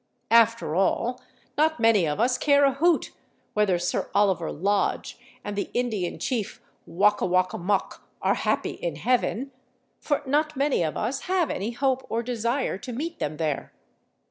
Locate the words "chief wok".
6.17-7.21